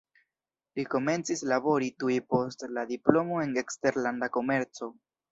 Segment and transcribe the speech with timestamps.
[0.77, 4.89] Li komencis labori tuj post la diplomo en eksterlanda komerco.